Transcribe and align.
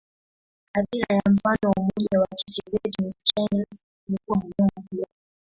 Athira 0.73 1.15
ya 1.15 1.21
mfano 1.31 1.59
wa 1.63 1.73
Umoja 1.77 2.19
wa 2.19 2.27
Kisovyeti 2.35 3.03
na 3.03 3.13
China 3.23 3.65
ilikuwa 4.07 4.37
muhimu 4.37 4.87
pia. 4.89 5.05